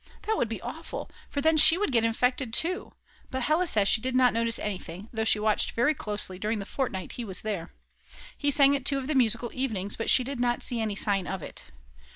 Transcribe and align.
That 0.23 0.35
would 0.35 0.49
be 0.49 0.59
awful, 0.63 1.11
for 1.29 1.41
then 1.41 1.57
she 1.57 1.77
would 1.77 1.91
get 1.91 2.03
infected 2.03 2.55
too; 2.55 2.91
but 3.29 3.43
Hella 3.43 3.67
says 3.67 3.87
she 3.87 4.01
did 4.01 4.15
not 4.15 4.33
notice 4.33 4.57
anything, 4.57 5.09
though 5.13 5.23
she 5.25 5.37
watched 5.39 5.73
very 5.73 5.93
closely 5.93 6.39
during 6.39 6.57
the 6.57 6.65
fortnight 6.65 7.11
he 7.11 7.23
was 7.23 7.41
there. 7.43 7.71
He 8.35 8.49
sang 8.49 8.75
at 8.75 8.83
two 8.83 8.97
of 8.97 9.05
the 9.05 9.13
musical 9.13 9.51
evenings, 9.53 9.95
but 9.95 10.09
she 10.09 10.23
did 10.23 10.39
not 10.39 10.63
see 10.63 10.81
any 10.81 10.95
sign 10.95 11.27
of 11.27 11.43
it. 11.43 11.65